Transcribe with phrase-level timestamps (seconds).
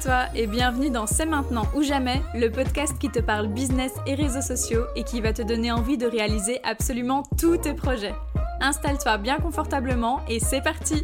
[0.00, 4.14] toi et bienvenue dans C'est maintenant ou jamais, le podcast qui te parle business et
[4.14, 8.14] réseaux sociaux et qui va te donner envie de réaliser absolument tous tes projets.
[8.60, 11.02] Installe-toi bien confortablement et c'est parti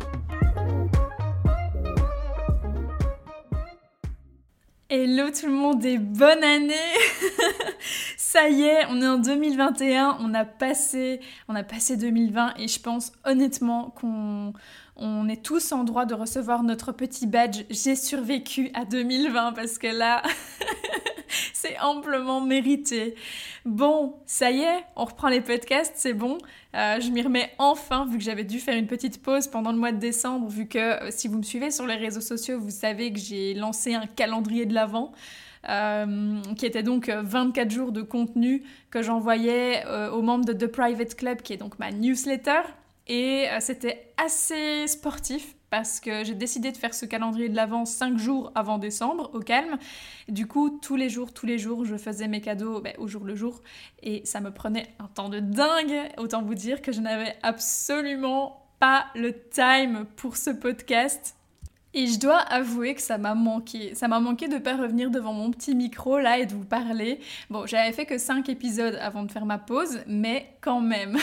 [4.89, 6.75] Hello tout le monde et bonne année
[8.17, 12.69] Ça y est, on est en 2021, on a passé, on a passé 2020 et
[12.69, 14.53] je pense honnêtement qu'on
[14.97, 19.79] on est tous en droit de recevoir notre petit badge J'ai survécu à 2020 parce
[19.79, 20.23] que là,
[21.53, 23.17] c'est amplement mérité.
[23.65, 26.39] Bon, ça y est, on reprend les podcasts, c'est bon.
[26.77, 29.79] Euh, je m'y remets enfin, vu que j'avais dû faire une petite pause pendant le
[29.79, 32.71] mois de décembre, vu que euh, si vous me suivez sur les réseaux sociaux, vous
[32.71, 35.13] savez que j'ai lancé un calendrier de l'Avent.
[35.67, 41.15] Euh, qui était donc 24 jours de contenu que j'envoyais aux membres de The Private
[41.15, 42.61] Club, qui est donc ma newsletter.
[43.07, 47.85] Et euh, c'était assez sportif parce que j'ai décidé de faire ce calendrier de l'avant
[47.85, 49.77] 5 jours avant décembre, au calme.
[50.29, 53.25] Du coup, tous les jours, tous les jours, je faisais mes cadeaux ben, au jour
[53.25, 53.61] le jour.
[54.03, 56.13] Et ça me prenait un temps de dingue.
[56.17, 61.35] Autant vous dire que je n'avais absolument pas le time pour ce podcast.
[61.97, 63.95] Et je dois avouer que ça m'a manqué.
[63.95, 66.65] Ça m'a manqué de ne pas revenir devant mon petit micro là et de vous
[66.65, 67.21] parler.
[67.51, 71.17] Bon, j'avais fait que 5 épisodes avant de faire ma pause, mais quand même.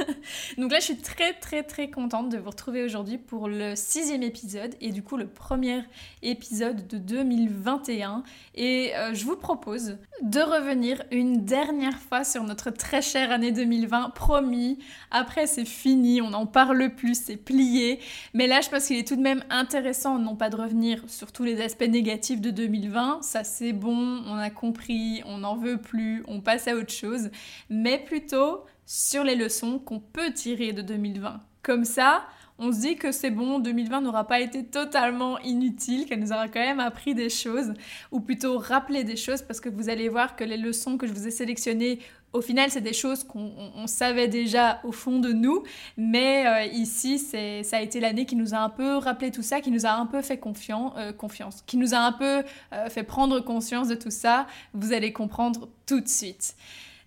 [0.58, 4.22] Donc là, je suis très très très contente de vous retrouver aujourd'hui pour le sixième
[4.22, 5.82] épisode et du coup le premier
[6.22, 8.22] épisode de 2021.
[8.54, 13.50] Et euh, je vous propose de revenir une dernière fois sur notre très chère année
[13.50, 14.10] 2020.
[14.10, 14.78] Promis,
[15.10, 17.98] après c'est fini, on n'en parle plus, c'est plié.
[18.34, 21.32] Mais là, je pense qu'il est tout de même intéressant non pas de revenir sur
[21.32, 25.78] tous les aspects négatifs de 2020, ça c'est bon, on a compris, on n'en veut
[25.78, 27.30] plus, on passe à autre chose,
[27.70, 31.40] mais plutôt sur les leçons qu'on peut tirer de 2020.
[31.62, 32.24] Comme ça,
[32.58, 36.48] on se dit que c'est bon, 2020 n'aura pas été totalement inutile, qu'elle nous aura
[36.48, 37.72] quand même appris des choses,
[38.10, 41.12] ou plutôt rappelé des choses, parce que vous allez voir que les leçons que je
[41.12, 41.98] vous ai sélectionnées
[42.32, 45.62] au final, c'est des choses qu'on savait déjà au fond de nous,
[45.96, 49.60] mais euh, ici, ça a été l'année qui nous a un peu rappelé tout ça,
[49.60, 52.42] qui nous a un peu fait euh, confiance, qui nous a un peu
[52.72, 54.46] euh, fait prendre conscience de tout ça.
[54.72, 56.56] Vous allez comprendre tout de suite.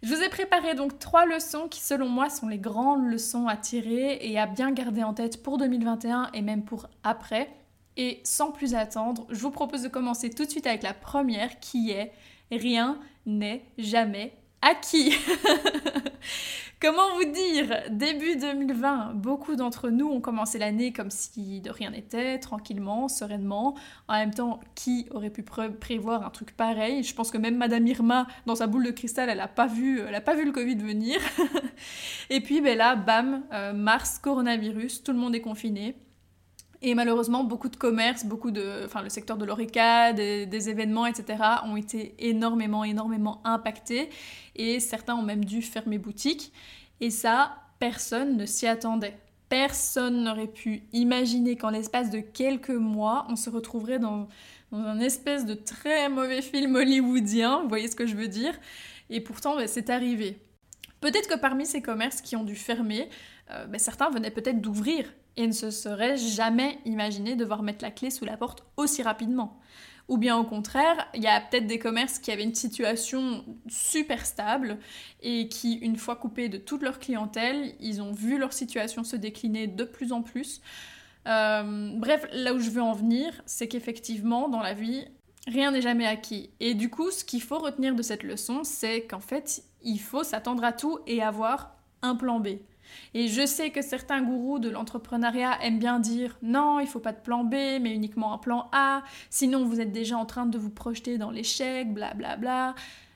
[0.04, 3.58] Je vous ai préparé donc trois leçons qui, selon moi, sont les grandes leçons à
[3.58, 7.50] tirer et à bien garder en tête pour 2021 et même pour après.
[7.98, 11.60] Et sans plus attendre, je vous propose de commencer tout de suite avec la première
[11.60, 12.12] qui est
[12.52, 14.34] Rien n'est jamais
[14.74, 15.14] qui
[16.82, 17.84] Comment vous dire?
[17.90, 23.76] Début 2020, beaucoup d'entre nous ont commencé l'année comme si de rien n'était, tranquillement, sereinement.
[24.10, 27.02] En même temps, qui aurait pu prévoir un truc pareil?
[27.04, 30.02] Je pense que même Madame Irma, dans sa boule de cristal, elle n'a pas, vu,
[30.02, 31.20] elle pas vu le Covid venir.
[32.30, 35.96] Et puis ben là, bam, euh, mars, coronavirus, tout le monde est confiné.
[36.82, 41.44] Et malheureusement, beaucoup de commerces, beaucoup de, enfin, le secteur de l'ORECA, des, événements, etc.,
[41.66, 44.10] ont été énormément, énormément impactés.
[44.56, 46.52] Et certains ont même dû fermer boutique.
[47.02, 49.18] Et ça, personne ne s'y attendait.
[49.50, 54.28] Personne n'aurait pu imaginer qu'en l'espace de quelques mois, on se retrouverait dans,
[54.72, 58.54] un espèce de très mauvais film hollywoodien, vous voyez ce que je veux dire
[59.10, 60.38] Et pourtant, ben, c'est arrivé.
[61.00, 63.08] Peut-être que parmi ces commerces qui ont dû fermer,
[63.52, 65.06] euh, ben, certains venaient peut-être d'ouvrir
[65.38, 69.60] et ne se serait jamais imaginé devoir mettre la clé sous la porte aussi rapidement.
[70.08, 74.26] Ou bien au contraire, il y a peut-être des commerces qui avaient une situation super
[74.26, 74.78] stable
[75.22, 79.16] et qui, une fois coupés de toute leur clientèle, ils ont vu leur situation se
[79.16, 80.62] décliner de plus en plus.
[81.28, 85.06] Euh, bref, là où je veux en venir, c'est qu'effectivement, dans la vie,
[85.48, 86.52] rien n'est jamais acquis.
[86.60, 90.24] Et du coup, ce qu'il faut retenir de cette leçon, c'est qu'en fait, il faut
[90.24, 92.50] s'attendre à tout et avoir un plan B.
[93.14, 97.14] Et je sais que certains gourous de l'entrepreneuriat aiment bien dire non, il faut pas
[97.14, 100.58] de plan B, mais uniquement un plan A, sinon vous êtes déjà en train de
[100.58, 102.38] vous projeter dans l'échec, blablabla.
[102.38, 102.76] Bla bla.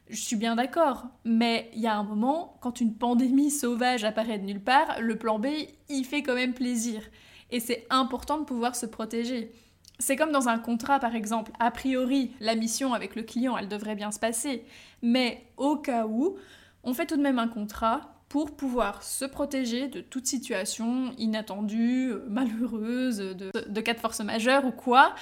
[0.09, 4.39] Je suis bien d'accord, mais il y a un moment, quand une pandémie sauvage apparaît
[4.39, 5.47] de nulle part, le plan B,
[5.87, 7.03] il fait quand même plaisir.
[7.51, 9.51] Et c'est important de pouvoir se protéger.
[9.99, 11.51] C'est comme dans un contrat, par exemple.
[11.59, 14.65] A priori, la mission avec le client, elle devrait bien se passer.
[15.03, 16.37] Mais au cas où,
[16.83, 22.13] on fait tout de même un contrat pour pouvoir se protéger de toute situation inattendue,
[22.29, 25.15] malheureuse, de, cas de force majeure ou quoi.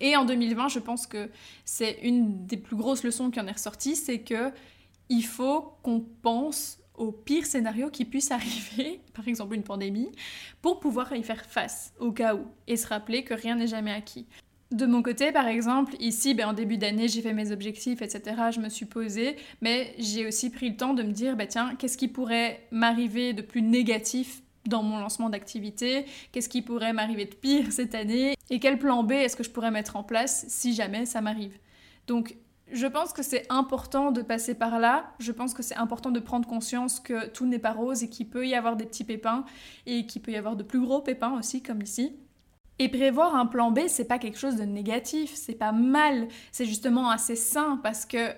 [0.00, 1.30] Et en 2020, je pense que
[1.64, 4.52] c'est une des plus grosses leçons qui en est ressortie, c'est que
[5.08, 10.10] il faut qu'on pense au pire scénario qui puisse arriver, par exemple une pandémie,
[10.60, 13.92] pour pouvoir y faire face au cas où, et se rappeler que rien n'est jamais
[13.92, 14.26] acquis.
[14.70, 18.36] De mon côté, par exemple, ici, ben, en début d'année, j'ai fait mes objectifs, etc.
[18.52, 21.74] Je me suis posée, mais j'ai aussi pris le temps de me dire, ben, tiens,
[21.78, 27.24] qu'est-ce qui pourrait m'arriver de plus négatif dans mon lancement d'activité, qu'est-ce qui pourrait m'arriver
[27.24, 28.34] de pire cette année?
[28.50, 31.58] Et quel plan B est-ce que je pourrais mettre en place si jamais ça m'arrive?
[32.06, 32.36] Donc
[32.70, 35.14] je pense que c'est important de passer par là.
[35.20, 38.28] Je pense que c'est important de prendre conscience que tout n'est pas rose et qu'il
[38.28, 39.44] peut y avoir des petits pépins
[39.86, 42.12] et qu'il peut y avoir de plus gros pépins aussi, comme ici.
[42.78, 46.66] Et prévoir un plan B, c'est pas quelque chose de négatif, c'est pas mal, c'est
[46.66, 48.32] justement assez sain parce que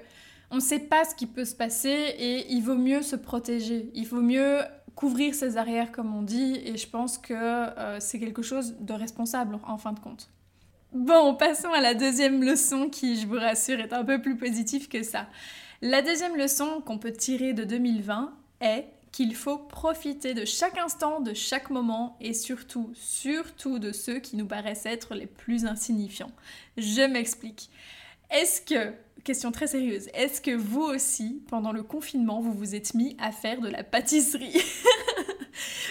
[0.50, 3.90] on ne sait pas ce qui peut se passer et il vaut mieux se protéger.
[3.94, 4.62] Il vaut mieux
[4.96, 8.92] couvrir ses arrières, comme on dit, et je pense que euh, c'est quelque chose de
[8.92, 10.28] responsable en fin de compte.
[10.92, 14.88] Bon, passons à la deuxième leçon qui, je vous rassure, est un peu plus positive
[14.88, 15.28] que ça.
[15.82, 21.20] La deuxième leçon qu'on peut tirer de 2020 est qu'il faut profiter de chaque instant,
[21.20, 26.32] de chaque moment et surtout, surtout de ceux qui nous paraissent être les plus insignifiants.
[26.76, 27.70] Je m'explique.
[28.30, 32.94] Est-ce que, question très sérieuse, est-ce que vous aussi, pendant le confinement, vous vous êtes
[32.94, 34.62] mis à faire de la pâtisserie?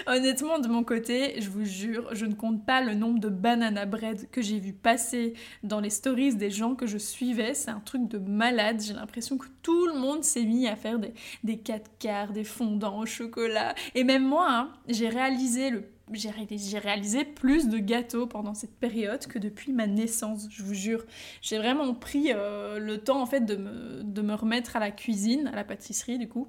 [0.08, 3.86] Honnêtement, de mon côté, je vous jure, je ne compte pas le nombre de banana
[3.86, 7.54] bread que j'ai vu passer dans les stories des gens que je suivais.
[7.54, 8.82] C'est un truc de malade.
[8.82, 11.14] J'ai l'impression que tout le monde s'est mis à faire des,
[11.44, 13.76] des 4 quarts, des fondants au chocolat.
[13.96, 19.26] Et même moi, hein, j'ai réalisé le j'ai réalisé plus de gâteaux pendant cette période
[19.28, 21.04] que depuis ma naissance, je vous jure.
[21.42, 24.92] J'ai vraiment pris euh, le temps en fait de me, de me, remettre à la
[24.92, 26.48] cuisine, à la pâtisserie du coup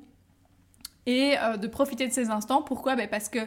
[1.07, 2.63] et euh, de profiter de ces instants.
[2.63, 2.97] Pourquoi?
[2.97, 3.39] Ben Parce que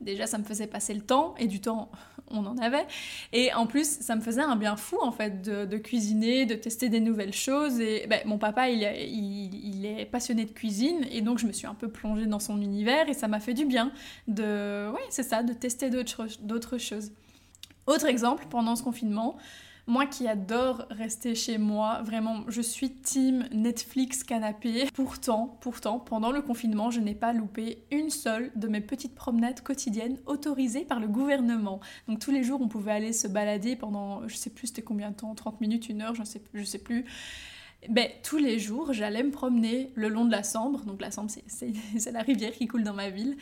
[0.00, 1.90] déjà ça me faisait passer le temps et du temps
[2.30, 2.86] on en avait.
[3.32, 6.88] Et en plus ça me faisait un bien fou en fait de, cuisiner de tester
[6.88, 7.80] des nouvelles choses.
[7.80, 11.66] Et ben, mon papa il, il, est passionné de cuisine et donc je me suis
[11.66, 13.92] un peu plongée dans son univers et ça m'a fait du bien
[14.26, 17.12] de oui c'est ça de tester d'autres choses.
[17.86, 19.36] Autre exemple pendant ce confinement
[19.86, 24.88] moi qui adore rester chez moi, vraiment, je suis team Netflix canapé.
[24.94, 29.60] Pourtant, pourtant, pendant le confinement, je n'ai pas loupé une seule de mes petites promenades
[29.60, 31.80] quotidiennes autorisées par le gouvernement.
[32.08, 35.10] Donc tous les jours, on pouvait aller se balader pendant, je sais plus c'était combien
[35.10, 37.04] de temps, 30 minutes, une heure, je sais, je sais plus.
[37.90, 40.84] Ben, tous les jours, j'allais me promener le long de la Sambre.
[40.84, 43.36] Donc la Sambre, c'est la rivière qui coule dans ma ville.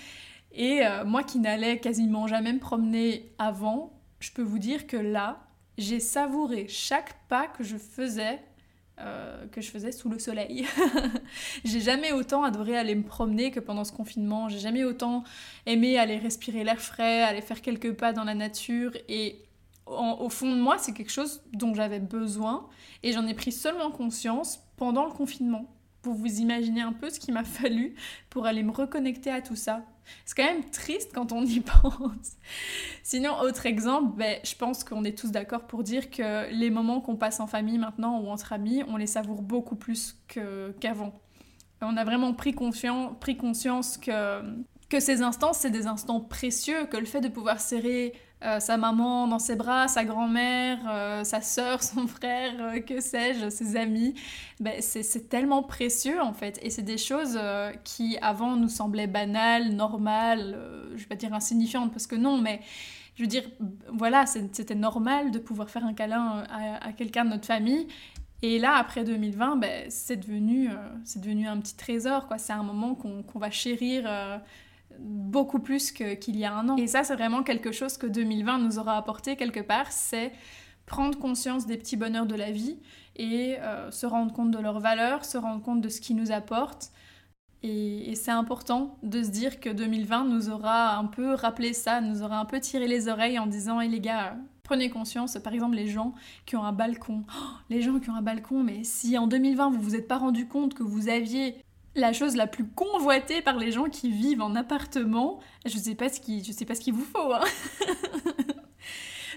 [0.51, 4.97] Et euh, moi qui n'allais quasiment jamais me promener avant, je peux vous dire que
[4.97, 5.39] là,
[5.79, 8.41] j'ai savouré chaque pas que je faisais
[9.01, 10.67] euh, que je faisais sous le soleil.
[11.65, 14.49] j'ai jamais autant adoré aller me promener que pendant ce confinement.
[14.51, 15.25] J'ai jamais autant
[15.65, 18.93] aimé aller respirer l'air frais, aller faire quelques pas dans la nature.
[19.09, 19.43] Et
[19.87, 22.69] au fond de moi, c'est quelque chose dont j'avais besoin.
[23.03, 27.19] Et j'en ai pris seulement conscience pendant le confinement pour vous imaginer un peu ce
[27.19, 27.95] qu'il m'a fallu
[28.29, 29.85] pour aller me reconnecter à tout ça.
[30.25, 32.37] C'est quand même triste quand on y pense.
[33.03, 37.01] Sinon, autre exemple, ben, je pense qu'on est tous d'accord pour dire que les moments
[37.01, 40.17] qu'on passe en famille maintenant ou entre amis, on les savoure beaucoup plus
[40.81, 41.13] qu'avant.
[41.81, 42.55] on a vraiment pris,
[43.21, 44.43] pris conscience que,
[44.93, 48.13] que ces instants, c'est des instants précieux, que le fait de pouvoir serrer
[48.45, 53.01] euh, sa maman dans ses bras, sa grand-mère, euh, sa sœur, son frère, euh, que
[53.01, 54.13] sais-je, ses amis.
[54.61, 56.59] Ben, c'est tellement précieux en fait.
[56.61, 57.41] Et c'est des choses
[57.85, 60.59] qui avant nous semblaient banales, normales,
[60.95, 62.61] je vais pas dire insignifiantes parce que non, mais
[63.17, 63.45] je veux dire,
[63.91, 67.87] voilà, c'était normal de pouvoir faire un câlin à, quelqu'un de notre famille.
[68.43, 70.69] Et là, après 2020, ben, c'est devenu,
[71.17, 72.29] devenu un petit trésor.
[72.37, 74.07] C'est un moment qu'on va chérir
[74.99, 76.77] beaucoup plus qu'il y a un an.
[76.77, 80.33] Et ça, c'est vraiment quelque chose que 2020 nous aura apporté quelque part, c'est
[80.87, 82.79] prendre conscience des petits bonheurs de la vie
[83.17, 86.33] et euh, se rendre compte de leurs valeurs, se rendre compte de ce qui nous
[86.33, 86.93] apporte.
[87.63, 92.23] Et, c'est important de se dire que 2020 nous aura un peu rappelé ça, nous
[92.23, 95.77] aura un peu tiré les oreilles en disant Hé les gars, prenez conscience, par exemple
[95.77, 97.25] les gens qui ont un balcon.
[97.29, 100.19] Oh, les gens qui ont un balcon, mais si en 2020 vous vous êtes pas
[100.19, 101.57] rendu compte que vous aviez
[101.95, 105.41] la chose la plus convoitée par les gens qui vivent en appartement.
[105.67, 107.33] Je sais pas ce qui, je sais pas ce qu'il vous faut.
[107.33, 107.45] Hein.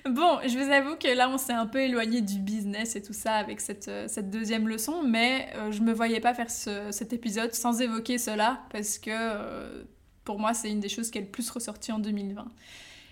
[0.09, 3.13] bon, je vous avoue que là, on s'est un peu éloigné du business et tout
[3.13, 7.53] ça avec cette, euh, deuxième leçon, mais euh, je me voyais pas faire cet épisode
[7.53, 9.83] sans évoquer cela parce que euh,
[10.23, 12.45] pour moi, c'est une des choses qui est le plus ressortie en 2020.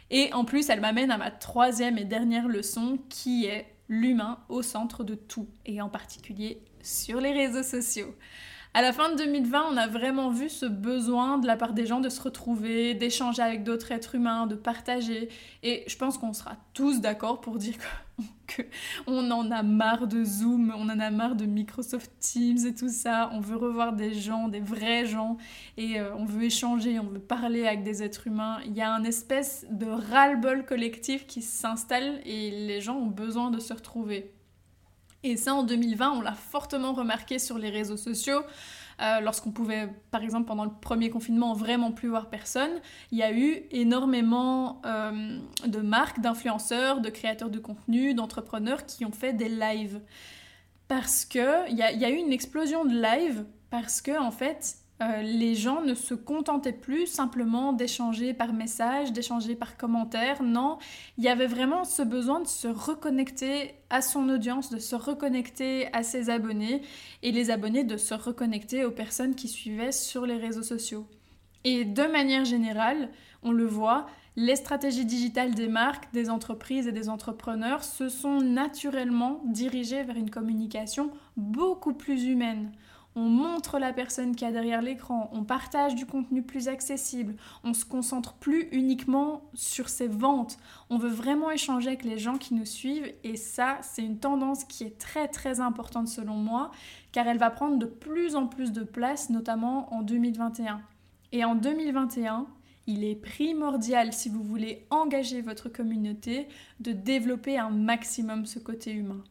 [0.10, 4.62] Et en plus, elle m'amène à ma troisième et dernière leçon qui est l'humain au
[4.62, 8.16] centre de tout, et en particulier sur les réseaux sociaux.
[8.76, 11.86] À la fin de 2020, on a vraiment vu ce besoin de la part des
[11.86, 15.30] gens de se retrouver, d'échanger avec d'autres êtres humains, de partager.
[15.62, 17.76] Et je pense qu'on sera tous d'accord pour dire
[19.06, 22.90] qu'on en a marre de Zoom, on en a marre de Microsoft Teams et tout
[22.90, 23.30] ça.
[23.34, 25.38] On veut revoir des gens, des vrais gens,
[25.78, 28.58] et euh, on veut échanger, on veut parler avec des êtres humains.
[28.66, 33.52] Il y a un espèce de ras-le-bol collectif qui s'installe et les gens ont besoin
[33.52, 34.34] de se retrouver.
[35.24, 38.42] Et ça, en 2020, on l'a fortement remarqué sur les réseaux sociaux.
[39.02, 42.72] euh, lorsqu'on pouvait, par exemple, pendant le premier confinement, vraiment plus voir personne,
[43.12, 49.04] il y a eu énormément euh, de marques, d'influenceurs, de créateurs de contenu, d'entrepreneurs qui
[49.06, 50.00] ont fait des lives.
[50.88, 54.76] Parce qu'il y a, y a eu une explosion de lives parce que, en fait,
[55.04, 60.44] euh, les gens ne se contentaient plus simplement d'échanger par message, d'échanger par commentaire.
[60.44, 60.78] Non,
[61.18, 65.92] il y avait vraiment ce besoin de se reconnecter à son audience, de se reconnecter
[65.94, 66.82] à ses abonnés
[67.22, 71.08] et les abonnés de se reconnecter aux personnes qui suivaient sur les réseaux sociaux.
[71.64, 73.10] Et de manière générale,
[73.42, 74.06] on le voit,
[74.36, 80.18] les stratégies digitales des marques, des entreprises et des entrepreneurs se sont naturellement dirigées vers
[80.18, 82.72] une communication beaucoup plus humaine
[83.16, 87.74] on montre la personne qui a derrière l'écran, on partage du contenu plus accessible, on
[87.74, 90.58] se concentre plus uniquement sur ses ventes,
[90.90, 94.64] on veut vraiment échanger avec les gens qui nous suivent et ça c'est une tendance
[94.64, 96.72] qui est très très importante selon moi
[97.12, 100.82] car elle va prendre de plus en plus de place notamment en 2021.
[101.32, 102.46] Et en 2021,
[102.86, 106.48] il est primordial si vous voulez engager votre communauté
[106.80, 109.24] de développer un maximum ce côté humain.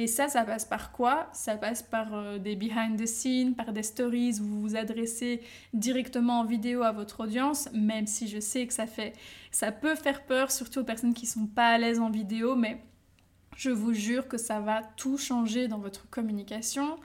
[0.00, 1.28] Et ça, ça passe par quoi?
[1.32, 5.40] Ça passe par euh, des behind the scenes, par des stories où vous vous adressez
[5.74, 10.52] directement en vidéo à votre audience, même si je sais que ça peut faire peur,
[10.52, 12.80] surtout aux personnes qui sont pas à l'aise en vidéo, mais
[13.56, 16.96] je vous jure que ça va tout changer dans votre communication.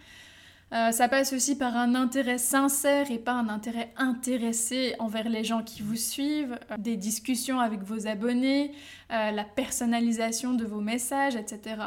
[0.71, 5.43] Euh, ça passe aussi par un intérêt sincère et pas un intérêt intéressé envers les
[5.43, 8.71] gens qui vous suivent, euh, des discussions avec vos abonnés,
[9.09, 11.77] la personnalisation de vos messages, etc.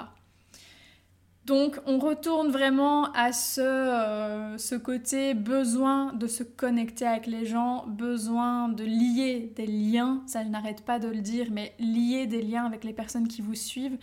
[1.46, 7.86] Donc on retourne vraiment à euh, ce, côté besoin de se connecter avec les gens,
[7.86, 12.42] besoin de lier des liens, ça je n'arrête pas de le dire, mais lier des
[12.42, 13.96] liens avec les personnes qui vous suivent,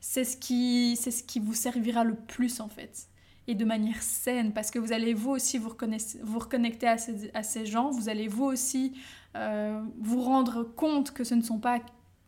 [0.00, 3.06] c'est ce qui, ce qui vous servira le plus en fait.
[3.46, 7.90] Et de manière saine, parce que vous allez vous aussi vous, reconnecter à ces, gens,
[7.90, 8.92] vous allez vous aussi
[9.36, 11.78] euh, vous rendre compte que ce ne sont pas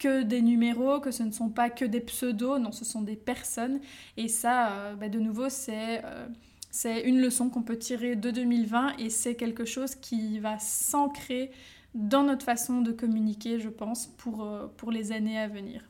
[0.00, 3.14] que des numéros, que ce ne sont pas que des pseudos, non, ce sont des
[3.14, 3.80] personnes.
[4.16, 8.96] Et ça, euh, bah, de nouveau, c'est euh, une leçon qu'on peut tirer de 2020
[8.98, 11.52] et c'est quelque chose qui va s'ancrer
[11.94, 15.84] dans notre façon de communiquer, je pense, pour, euh, pour les années à venir.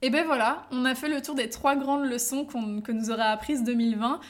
[0.00, 3.24] Et ben voilà, on a fait le tour des trois grandes leçons que nous aura
[3.24, 4.20] apprises 2020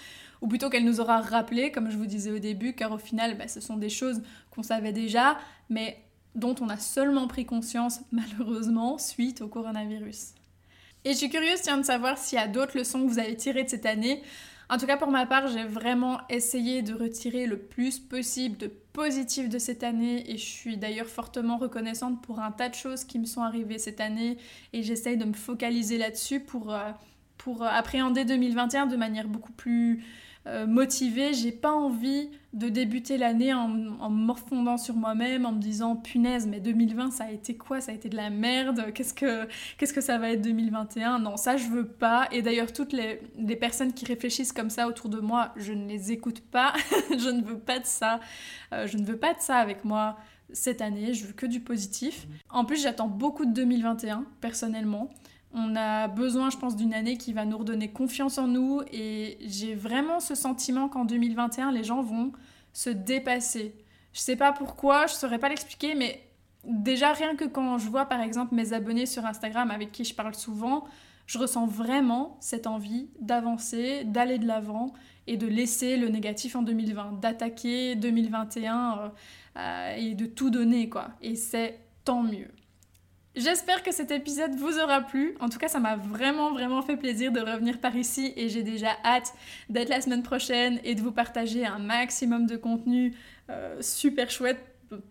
[0.41, 3.37] ou plutôt qu'elle nous aura rappelé, comme je vous disais au début, car au final,
[3.37, 5.37] bah, ce sont des choses qu'on savait déjà,
[5.69, 5.99] mais
[6.35, 10.35] dont on a seulement pris conscience malheureusement suite au coronavirus.
[11.05, 13.37] Et je suis curieuse tiens, de savoir s'il y a d'autres leçons que vous avez
[13.37, 14.23] tirées de cette année.
[14.71, 18.73] En tout cas pour ma part, j'ai vraiment essayé de retirer le plus possible de
[18.95, 23.05] positif de cette année et je suis d'ailleurs fortement reconnaissante pour un tas de choses
[23.05, 24.39] qui me sont arrivées cette année
[24.73, 26.91] et j'essaye de me focaliser là-dessus pour, euh,
[27.37, 30.03] pour appréhender 2021 de manière beaucoup plus
[30.47, 31.33] euh, motivée.
[31.33, 36.47] J'ai pas envie de débuter l'année en, en morfondant sur moi-même, en me disant punaise,
[36.47, 37.81] mais 2020 ça a été quoi?
[37.81, 38.93] Ça a été de la merde.
[38.95, 39.49] Qu'est-ce que,
[39.79, 42.29] qu'est-ce que ça va être 2021 Non, ça je veux pas.
[42.31, 45.89] Et d'ailleurs, toutes les, les, personnes qui réfléchissent comme ça autour de moi, je ne
[45.89, 46.75] les écoute pas.
[47.11, 48.21] je ne veux pas de ça.
[48.73, 50.17] Euh, je ne veux pas de ça avec moi
[50.53, 51.15] cette année.
[51.15, 52.27] Je veux que du positif.
[52.51, 55.11] En plus, j'attends beaucoup de 2021, personnellement.
[55.57, 59.39] On a besoin, je pense, d'une année qui va nous redonner confiance en nous et
[59.41, 62.33] j'ai vraiment ce sentiment qu'en 2021, les gens vont
[62.73, 63.77] se dépasser.
[64.13, 66.21] Je sais pas pourquoi, je saurais pas l'expliquer, mais
[66.65, 70.13] déjà rien que quand je vois par exemple mes abonnés sur Instagram avec qui je
[70.13, 70.85] parle souvent,
[71.27, 74.93] je ressens vraiment cette envie d'avancer, d'aller de l'avant
[75.27, 79.09] et de laisser le négatif en 2020, d'attaquer 2021 euh,
[79.57, 81.11] euh, et de tout donner quoi.
[81.23, 82.51] Et c'est tant mieux.
[83.37, 85.37] J'espère que cet épisode vous aura plu.
[85.41, 88.63] En tout cas, ça m'a vraiment, vraiment fait plaisir de revenir par ici et j'ai
[88.63, 89.35] déjà hâte
[89.69, 93.13] d'être la semaine prochaine et de vous partager un maximum de contenu
[93.51, 94.61] euh, super chouette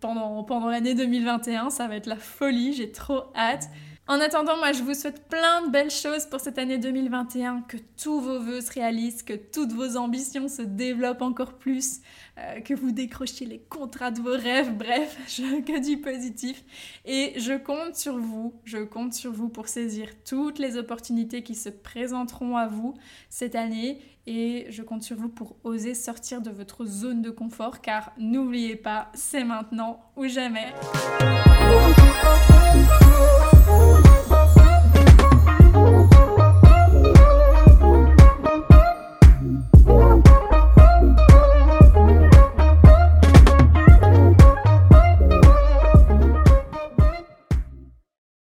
[0.00, 1.68] pendant, pendant l'année 2021.
[1.68, 3.68] Ça va être la folie, j'ai trop hâte.
[4.06, 7.78] En attendant, moi je vous souhaite plein de belles choses pour cette année 2021, que
[7.96, 12.00] tous vos voeux se réalisent, que toutes vos ambitions se développent encore plus,
[12.38, 16.62] euh, que vous décrochiez les contrats de vos rêves, bref, je, que du positif.
[17.06, 21.54] Et je compte sur vous, je compte sur vous pour saisir toutes les opportunités qui
[21.54, 22.92] se présenteront à vous
[23.30, 27.80] cette année et je compte sur vous pour oser sortir de votre zone de confort
[27.80, 30.74] car n'oubliez pas, c'est maintenant ou jamais.